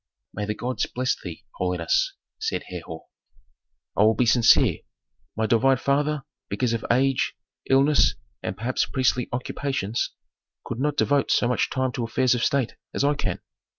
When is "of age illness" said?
6.73-8.15